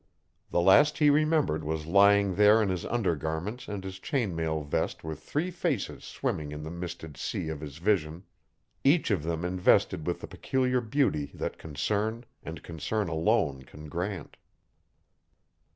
[0.49, 4.63] The last he remembered was lying there in his under garments and his chain mail
[4.63, 8.23] vest with three faces swimming in the misted sea of his vision,
[8.83, 14.37] each of them invested with the peculiar beauty that concern, and concern alone, can grant.